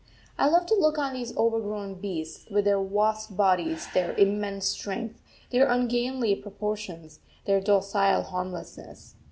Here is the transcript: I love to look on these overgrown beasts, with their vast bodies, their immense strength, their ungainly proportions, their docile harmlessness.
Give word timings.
I 0.35 0.47
love 0.47 0.65
to 0.65 0.73
look 0.73 0.97
on 0.97 1.13
these 1.13 1.37
overgrown 1.37 1.93
beasts, 2.01 2.49
with 2.49 2.65
their 2.65 2.81
vast 2.81 3.37
bodies, 3.37 3.85
their 3.93 4.13
immense 4.15 4.65
strength, 4.65 5.21
their 5.51 5.69
ungainly 5.69 6.33
proportions, 6.35 7.19
their 7.45 7.61
docile 7.61 8.23
harmlessness. 8.23 9.13